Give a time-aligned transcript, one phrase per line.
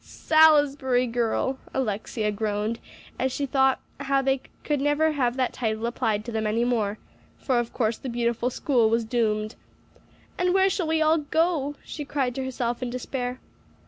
[0.03, 2.79] "Salisbury girl!" Alexia groaned
[3.19, 6.97] as she thought how they should never have that title applied to them any more;
[7.37, 9.53] for of course the beautiful school was doomed.
[10.39, 13.39] "And where shall we all go?" she cried to herself in despair.